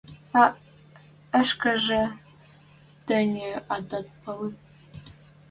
[0.41, 0.43] А
[1.41, 2.03] ӹшкежӹ
[3.05, 4.49] тӹньӹ атат пӓлӹ